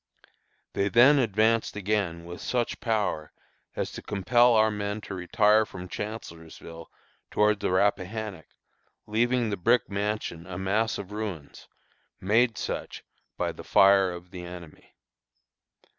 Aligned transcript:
They 0.73 0.89
then 0.89 1.19
advanced 1.19 1.75
again 1.75 2.25
with 2.25 2.41
such 2.41 2.79
power 2.79 3.31
as 3.75 3.91
to 3.91 4.01
compel 4.01 4.55
our 4.55 4.71
men 4.71 4.99
to 5.01 5.13
retire 5.13 5.63
from 5.63 5.87
Chancellorsville 5.87 6.89
toward 7.29 7.59
the 7.59 7.69
Rappahannock, 7.69 8.47
leaving 9.05 9.51
the 9.51 9.57
brick 9.57 9.91
mansion 9.91 10.47
a 10.47 10.57
mass 10.57 10.97
of 10.97 11.11
ruins, 11.11 11.67
made 12.19 12.57
such 12.57 13.03
by 13.37 13.51
the 13.51 13.63
fire 13.63 14.11
of 14.11 14.31
the 14.31 14.43
enemy. 14.43 14.95